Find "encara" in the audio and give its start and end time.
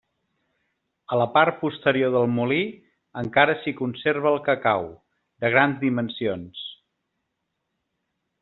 3.23-3.57